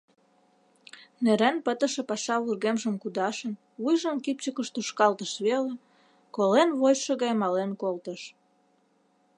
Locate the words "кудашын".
3.01-3.53